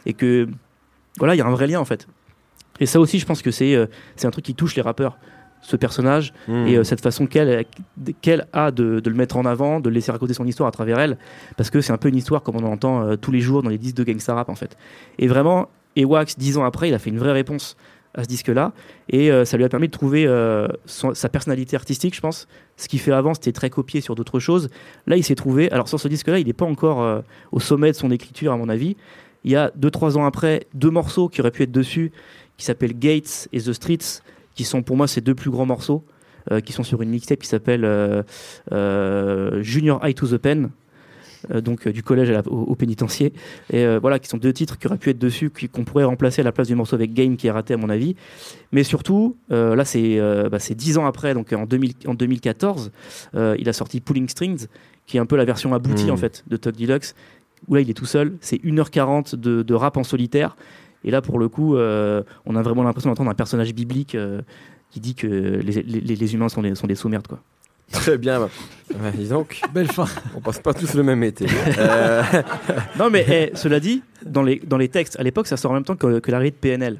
Et 0.07 0.13
que 0.13 0.49
voilà 1.19 1.35
il 1.35 1.39
y 1.39 1.43
a 1.43 1.47
un 1.47 1.51
vrai 1.51 1.67
lien 1.67 1.81
en 1.81 1.85
fait 1.85 2.07
et 2.81 2.87
ça 2.87 3.01
aussi 3.01 3.19
je 3.19 3.27
pense 3.27 3.43
que 3.43 3.51
c'est 3.51 3.75
euh, 3.75 3.87
c'est 4.17 4.27
un 4.27 4.31
truc 4.31 4.45
qui 4.45 4.55
touche 4.55 4.75
les 4.77 4.83
rappeurs 4.83 5.19
ce 5.61 5.75
personnage 5.77 6.33
Hmm. 6.47 6.67
et 6.69 6.77
euh, 6.77 6.85
cette 6.85 7.01
façon 7.01 7.27
qu'elle 7.27 7.65
qu'elle 8.23 8.47
a 8.53 8.71
de, 8.71 9.01
de 9.01 9.11
le 9.11 9.17
mettre 9.17 9.37
en 9.37 9.45
avant, 9.45 9.81
de 9.81 9.89
le 9.89 9.95
laisser 9.95 10.13
raconter 10.13 10.33
son 10.35 10.47
histoire 10.47 10.69
à 10.69 10.73
travers 10.73 10.99
elle, 11.01 11.19
parce 11.57 11.69
que 11.71 11.81
c'est 11.81 11.93
un 11.93 11.97
peu 11.99 12.09
une 12.09 12.17
histoire 12.17 12.43
comme 12.43 12.57
on 12.57 12.65
en 12.65 12.73
entend 12.73 13.03
euh, 13.03 13.17
tous 13.17 13.33
les 13.33 13.41
jours 13.41 13.63
dans 13.65 13.71
les 13.71 13.79
disques 13.79 13.97
de 13.97 14.05
gangsta 14.05 14.35
rap 14.35 14.49
en 14.51 14.55
fait. 14.55 14.77
Et 15.19 15.27
vraiment, 15.27 15.69
Ewax, 15.97 16.39
dix 16.39 16.59
ans 16.59 16.65
après, 16.65 16.89
il 16.89 16.95
a 16.95 16.99
fait 17.01 17.11
une 17.11 17.19
vraie 17.19 17.33
réponse 17.33 17.77
à 18.15 18.23
ce 18.23 18.29
disque-là. 18.29 18.73
Et 19.11 19.31
euh, 19.33 19.45
ça 19.45 19.57
lui 19.57 19.65
a 19.65 19.69
permis 19.69 19.89
de 19.89 19.93
trouver 19.93 20.27
euh, 20.27 20.69
son- 20.87 21.13
sa 21.15 21.29
personnalité 21.29 21.75
artistique, 21.77 22.15
je 22.15 22.21
pense. 22.21 22.47
Ce 22.77 22.87
qu'il 22.89 23.01
fait 23.01 23.13
avant, 23.13 23.35
c'était 23.35 23.53
très 23.53 23.69
copié 23.69 24.01
sur 24.01 24.15
d'autres 24.15 24.39
choses. 24.39 24.71
Là, 25.07 25.17
il 25.17 25.25
s'est 25.25 25.35
trouvé. 25.35 25.71
Alors, 25.73 25.89
sur 25.89 25.99
ce 26.01 26.09
disque-là, 26.09 26.39
il 26.39 26.47
n'est 26.47 26.53
pas 26.53 26.65
encore 26.65 27.03
euh, 27.03 27.21
au 27.53 27.59
sommet 27.61 27.91
de 27.91 27.97
son 27.97 28.11
écriture, 28.13 28.53
à 28.53 28.57
mon 28.57 28.69
avis. 28.69 28.97
Il 29.45 29.51
y 29.53 29.57
a 29.57 29.71
deux, 29.77 29.91
trois 29.91 30.19
ans 30.19 30.25
après, 30.25 30.67
deux 30.75 30.91
morceaux 30.91 31.29
qui 31.29 31.41
auraient 31.41 31.51
pu 31.51 31.63
être 31.63 31.73
dessus, 31.73 32.13
qui 32.57 32.65
s'appellent 32.65 32.99
Gates 32.99 33.49
et 33.53 33.61
The 33.61 33.73
Streets, 33.73 34.21
qui 34.55 34.65
sont 34.65 34.83
pour 34.83 34.97
moi 34.97 35.07
ces 35.07 35.21
deux 35.21 35.35
plus 35.35 35.51
grands 35.51 35.67
morceaux, 35.67 36.05
euh, 36.51 36.61
qui 36.61 36.73
sont 36.73 36.83
sur 36.83 37.03
une 37.03 37.11
mixtape 37.11 37.39
qui 37.41 37.49
s'appelle 37.49 37.85
euh, 37.85 38.23
euh, 38.73 39.63
Junior 39.63 40.01
High 40.07 40.15
to 40.15 40.27
the 40.27 40.39
Pen. 40.39 40.71
donc 41.63 41.87
du 41.87 42.03
collège 42.03 42.31
à 42.31 42.33
la- 42.33 42.49
au, 42.49 42.63
au 42.65 42.75
pénitencier 42.75 43.33
et 43.73 43.87
voilà 43.99 44.19
qui 44.19 44.27
sont 44.29 44.39
deux 44.39 44.53
titres 44.53 44.77
qui 44.77 44.89
auraient 44.89 44.99
pu 44.99 45.11
être 45.11 45.21
dessus 45.21 45.51
qui- 45.51 45.69
qu'on 45.69 45.85
pourrait 45.85 46.03
remplacer 46.03 46.41
à 46.41 46.45
la 46.45 46.51
place 46.51 46.67
du 46.67 46.75
morceau 46.75 46.97
avec 46.97 47.13
Game 47.15 47.37
qui 47.37 47.47
est 47.47 47.53
raté 47.53 47.75
à 47.75 47.77
mon 47.77 47.89
avis 47.91 48.17
mais 48.73 48.83
surtout 48.83 49.37
là 49.49 49.85
c'est 49.85 50.19
bah, 50.51 50.59
c'est 50.59 50.75
dix 50.75 50.99
ans 50.99 51.07
après 51.07 51.35
donc 51.35 51.53
en, 51.53 51.65
2000 51.65 51.93
en 52.07 52.15
2014 52.15 52.91
euh, 53.37 53.55
il 53.57 53.69
a 53.69 53.73
sorti 53.73 54.01
Pulling 54.01 54.29
Strings 54.29 54.67
qui 55.07 55.17
est 55.17 55.21
un 55.21 55.27
peu 55.27 55.37
la 55.37 55.45
version 55.45 55.73
aboutie 55.75 56.07
Mhm. 56.07 56.11
en 56.11 56.17
fait 56.17 56.43
de 56.49 56.57
Tug 56.57 56.75
Deluxe 56.75 57.15
où 57.67 57.75
là 57.75 57.81
il 57.81 57.91
est 57.91 57.95
tout 57.95 58.07
seul 58.07 58.37
c'est 58.41 58.57
1h40 58.63 59.35
de, 59.37 59.63
de 59.63 59.75
rap 59.75 59.97
en 59.97 60.05
solitaire 60.05 60.57
et 61.05 61.11
là 61.11 61.21
pour 61.23 61.39
le 61.39 61.49
coup 61.49 61.77
euh, 61.77 62.23
on 62.47 62.55
a 62.57 62.63
vraiment 62.63 62.83
l'impression 62.85 63.11
d'entendre 63.11 63.31
un 63.31 63.35
personnage 63.35 63.75
biblique 63.75 64.15
euh, 64.15 64.41
qui 64.91 65.01
dit 65.01 65.15
que 65.15 65.27
les, 65.27 65.83
les- 65.83 66.01
les 66.17 66.35
humains 66.35 66.49
sont 66.49 66.63
des, 66.63 66.75
sont 66.75 66.87
des 66.87 66.95
sous-merdes 66.95 67.27
quoi 67.27 67.41
Très 67.91 68.19
bien. 68.19 68.39
bah. 68.39 68.49
Ouais, 69.03 69.13
dis 69.13 69.29
donc, 69.29 69.61
Belle 69.73 69.89
fin. 69.91 70.05
on 70.37 70.41
passe 70.43 70.59
pas 70.61 70.75
tous 70.75 70.93
le 70.95 71.03
même 71.03 71.23
été. 71.25 71.47
Euh, 71.79 72.23
Non, 72.99 73.09
mais 73.09 73.25
eh, 73.29 73.57
cela 73.57 73.81
dit, 73.81 74.03
dans 74.27 74.43
les, 74.43 74.57
dans 74.67 74.77
les 74.77 74.89
textes, 74.91 75.19
à 75.19 75.23
l'époque, 75.23 75.47
ça 75.47 75.57
sort 75.57 75.71
en 75.71 75.75
même 75.75 75.85
temps 75.85 75.97
que, 75.97 76.19
que 76.19 76.31
l'arrivée 76.31 76.51
de 76.51 76.57
PNL. 76.57 76.99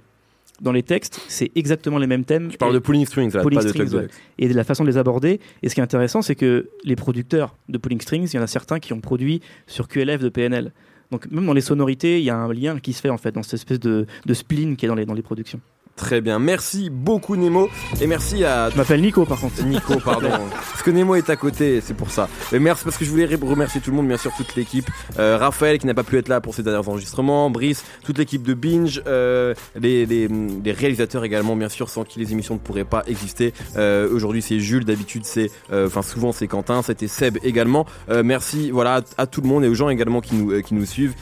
Dans 0.61 0.73
les 0.73 0.83
textes, 0.83 1.21
c'est 1.29 1.53
exactement 1.55 1.99
les 1.99 2.07
mêmes 2.07 2.25
thèmes. 2.25 2.51
je 2.51 2.57
parle 2.57 2.73
et, 2.73 2.75
de 2.75 2.79
Pulling 2.81 3.07
Strings, 3.07 3.33
là, 3.33 3.43
Pulling 3.43 3.61
pas 3.61 3.65
de 3.65 3.69
Strings, 3.69 3.91
Tug 3.91 3.99
ouais. 4.01 4.09
Et 4.39 4.49
de 4.49 4.55
la 4.55 4.65
façon 4.65 4.83
de 4.85 4.89
les 4.89 4.99
aborder. 4.99 5.41
Et 5.63 5.69
ce 5.69 5.75
qui 5.75 5.81
est 5.81 5.85
intéressant, 5.85 6.21
c'est 6.21 6.35
que 6.35 6.69
les 6.85 6.97
producteurs 6.97 7.57
de 7.69 7.79
Pulling 7.79 8.01
Strings, 8.01 8.29
il 8.33 8.37
y 8.37 8.39
en 8.39 8.43
a 8.43 8.49
certains 8.49 8.81
qui 8.81 8.93
ont 8.93 9.01
produit 9.01 9.41
sur 9.67 9.87
QLF 9.87 10.21
de 10.21 10.29
PNL. 10.29 10.73
Donc 11.11 11.31
même 11.31 11.47
dans 11.47 11.53
les 11.53 11.61
sonorités, 11.61 12.19
il 12.19 12.25
y 12.25 12.31
a 12.31 12.37
un 12.37 12.53
lien 12.53 12.81
qui 12.81 12.93
se 12.93 13.01
fait 13.01 13.09
en 13.09 13.19
fait 13.19 13.33
dans 13.33 13.43
cette 13.43 13.55
espèce 13.55 13.81
de, 13.81 14.07
de 14.27 14.35
spleen 14.35 14.77
qui 14.77 14.85
est 14.85 14.89
dans 14.89 14.95
les, 14.95 15.07
dans 15.07 15.15
les 15.15 15.23
productions. 15.23 15.61
Très 15.99 16.21
bien. 16.21 16.39
Merci 16.39 16.91
beaucoup, 16.91 17.35
Nemo. 17.37 17.69
Et 18.01 18.07
merci 18.07 18.45
à 18.45 18.71
Je 18.71 18.77
m'appelle 18.77 19.01
Nico 19.03 19.25
par 19.25 19.41
contre. 19.41 19.63
Nico, 19.65 19.97
pardon. 19.99 20.31
parce 20.53 20.83
que 20.85 20.91
Nemo 20.93 21.17
est 21.17 21.29
à 21.29 21.35
côté, 21.35 21.81
c'est 21.81 21.93
pour 21.95 22.11
ça. 22.13 22.29
Mais 22.53 22.61
merci 22.61 22.85
parce 22.85 22.97
que 22.97 23.05
je 23.05 23.11
voulais 23.11 23.27
re- 23.27 23.45
remercier 23.45 23.81
tout 23.81 23.91
le 23.91 23.97
monde, 23.97 24.07
bien 24.07 24.17
sûr 24.17 24.31
toute 24.37 24.55
l'équipe. 24.55 24.89
Euh, 25.19 25.37
Raphaël 25.37 25.79
qui 25.79 25.87
n'a 25.87 25.95
pas 25.95 26.05
pu 26.05 26.17
être 26.17 26.29
là 26.29 26.41
pour 26.41 26.55
ses 26.55 26.63
derniers 26.63 26.87
enregistrements, 26.89 27.51
Brice, 27.51 27.85
toute 28.05 28.17
l'équipe 28.17 28.45
de 28.45 28.55
Binge, 28.55 29.03
euh, 29.09 29.55
les, 29.79 30.07
les, 30.07 30.29
les 30.29 30.73
réalisateurs 30.73 31.25
également, 31.25 31.57
bien 31.57 31.69
sûr, 31.69 31.89
sans 31.91 32.05
qui 32.05 32.21
les 32.21 32.31
émissions 32.33 32.55
ne 32.55 32.61
pourraient 32.61 32.85
pas 32.85 33.03
exister. 33.09 33.53
Euh, 33.77 34.09
Aujourd'hui 34.13 34.41
c'est 34.41 34.61
Jules, 34.61 34.85
d'habitude 34.85 35.25
c'est, 35.25 35.51
enfin 35.73 36.03
souvent 36.03 36.31
c'est 36.31 36.47
Quentin, 36.47 36.83
c'était 36.83 37.09
Seb 37.09 37.39
également. 37.43 37.87
Merci, 38.25 38.71
voilà, 38.71 39.03
à, 39.19 39.23
à 39.23 39.27
tout 39.27 39.41
le 39.41 39.49
monde 39.49 39.65
et 39.65 39.69
aux 39.69 39.75
gens 39.75 39.89
également 39.89 40.21
qui 40.21 40.37
nous, 40.37 40.63
qui 40.63 40.75
nous 40.75 40.87
suivent, 40.87 41.15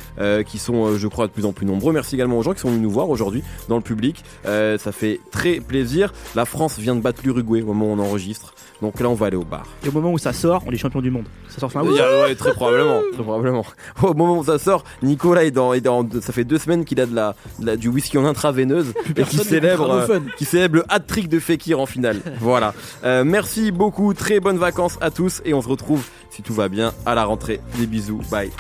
qui 0.47 0.59
sont, 0.59 0.97
je 0.99 1.09
crois, 1.09 1.27
de 1.29 1.33
plus 1.33 1.47
en 1.47 1.53
plus 1.53 1.65
nombreux. 1.67 1.93
Merci 1.95 2.15
également 2.15 2.39
aux 2.39 2.43
gens 2.43 2.53
qui 2.53 2.61
sont 2.61 2.69
venus 2.69 2.83
nous 2.83 2.91
voir 2.91 3.09
aujourd'hui 3.09 3.43
dans 3.69 3.77
le 3.77 3.83
public. 3.83 4.23
Euh, 4.45 4.66
ça 4.79 4.93
fait 4.93 5.21
très 5.31 5.61
plaisir. 5.61 6.13
La 6.35 6.45
France 6.45 6.79
vient 6.79 6.95
de 6.97 7.01
battre 7.01 7.21
l'Uruguay 7.25 7.63
au 7.63 7.67
moment 7.67 7.87
où 7.87 7.91
on 7.97 7.99
enregistre. 7.99 8.55
Donc 8.83 9.01
là, 9.01 9.09
on 9.09 9.15
va 9.15 9.27
aller 9.27 9.37
au 9.37 9.45
bar. 9.45 9.65
Et 9.85 9.89
au 9.89 9.93
moment 9.93 10.13
où 10.13 10.19
ça 10.19 10.33
sort, 10.35 10.63
on 10.67 10.71
est 10.71 10.77
champion 10.77 11.01
du 11.01 11.11
monde. 11.11 11.25
Ça 11.49 11.61
sort 11.61 11.73
fin 11.73 11.81
août. 11.83 11.99
Ouais, 11.99 12.35
très 12.35 12.53
probablement, 12.53 13.01
très 13.15 13.23
probablement. 13.23 13.65
Au 14.03 14.13
moment 14.13 14.39
où 14.39 14.45
ça 14.45 14.59
sort, 14.59 14.85
Nicolas 15.03 15.45
est 15.45 15.51
dans, 15.51 15.73
est 15.73 15.81
dans- 15.81 16.07
ça 16.21 16.33
fait 16.35 16.45
deux 16.45 16.59
semaines 16.59 16.85
qu'il 16.85 17.01
a 17.01 17.07
de 17.07 17.15
la, 17.15 17.35
de 17.59 17.65
la- 17.67 17.77
du 17.79 17.89
whisky 17.89 18.19
en 18.19 18.27
intraveineuse 18.27 18.93
et 19.17 19.23
qui 19.23 19.39
célèbre, 19.39 19.91
euh, 19.91 20.19
qui 20.37 20.45
célèbre 20.45 20.77
le 20.77 20.85
hat-trick 20.91 21.29
de 21.31 21.39
Fekir 21.39 21.81
en 21.81 21.87
finale. 21.87 22.21
voilà. 22.41 22.75
Euh, 23.05 23.25
merci 23.25 23.71
beaucoup, 23.73 24.13
très 24.13 24.41
bonnes 24.41 24.59
vacances 24.59 24.99
à 25.01 25.11
tous 25.11 25.41
et 25.47 25.55
on 25.55 25.63
se 25.63 25.69
retrouve 25.69 26.05
si 26.29 26.43
tout 26.43 26.53
va 26.53 26.69
bien 26.69 26.93
à 27.07 27.15
la 27.15 27.25
rentrée. 27.25 27.61
Des 27.79 27.87
bisous, 27.87 28.21
bye. 28.31 28.51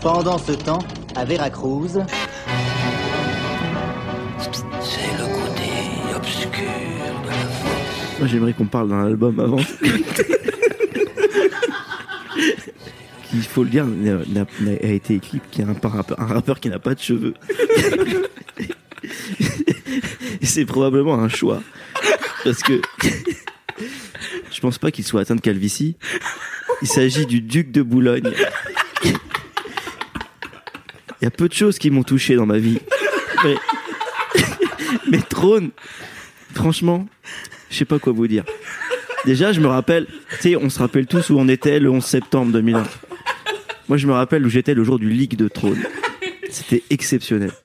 Pendant 0.00 0.38
ce 0.38 0.52
temps, 0.52 0.78
à 1.16 1.24
Veracruz, 1.24 2.02
C'est 4.80 5.12
le 5.18 5.24
côté 5.24 5.70
obscur 6.16 6.50
de 6.50 7.28
la 7.28 7.34
force. 7.34 8.18
Moi, 8.18 8.28
j'aimerais 8.28 8.52
qu'on 8.52 8.66
parle 8.66 8.88
d'un 8.90 9.06
album 9.06 9.38
avant. 9.40 9.56
qui, 13.24 13.36
il 13.36 13.42
faut 13.42 13.64
le 13.64 13.70
dire, 13.70 13.86
n'a, 13.86 14.14
n'a- 14.28 14.46
n'a- 14.60 14.70
a 14.82 14.86
été 14.92 15.14
écrit 15.14 15.40
qui 15.50 15.60
est 15.62 15.64
un, 15.64 15.74
par 15.74 15.92
rappeur, 15.92 16.20
un 16.20 16.26
rappeur 16.26 16.60
qui 16.60 16.68
n'a 16.68 16.78
pas 16.78 16.94
de 16.94 17.00
cheveux. 17.00 17.34
Et 20.40 20.46
c'est 20.46 20.64
probablement 20.64 21.14
un 21.14 21.28
choix. 21.28 21.62
Parce 22.44 22.62
que 22.62 22.80
je 24.52 24.60
pense 24.60 24.78
pas 24.78 24.90
qu'il 24.90 25.04
soit 25.04 25.20
atteint 25.22 25.36
de 25.36 25.40
calvitie. 25.40 25.96
Il 26.82 26.88
s'agit 26.88 27.24
du 27.26 27.40
duc 27.40 27.70
de 27.70 27.82
Boulogne. 27.82 28.30
Il 31.24 31.28
y 31.28 31.28
a 31.28 31.30
peu 31.30 31.48
de 31.48 31.54
choses 31.54 31.78
qui 31.78 31.88
m'ont 31.88 32.02
touché 32.02 32.36
dans 32.36 32.44
ma 32.44 32.58
vie. 32.58 32.78
Mais, 33.44 33.54
mais 35.10 35.22
Trône, 35.22 35.70
franchement, 36.52 37.08
je 37.70 37.78
sais 37.78 37.86
pas 37.86 37.98
quoi 37.98 38.12
vous 38.12 38.26
dire. 38.26 38.44
Déjà, 39.24 39.50
je 39.52 39.60
me 39.60 39.66
rappelle, 39.66 40.06
tu 40.32 40.36
sais, 40.40 40.56
on 40.56 40.68
se 40.68 40.78
rappelle 40.78 41.06
tous 41.06 41.30
où 41.30 41.38
on 41.38 41.48
était 41.48 41.80
le 41.80 41.88
11 41.88 42.04
septembre 42.04 42.52
2001. 42.52 42.84
Moi, 43.88 43.96
je 43.96 44.06
me 44.06 44.12
rappelle 44.12 44.44
où 44.44 44.50
j'étais 44.50 44.74
le 44.74 44.84
jour 44.84 44.98
du 44.98 45.08
Ligue 45.08 45.36
de 45.36 45.48
Trône. 45.48 45.82
C'était 46.50 46.82
exceptionnel. 46.90 47.52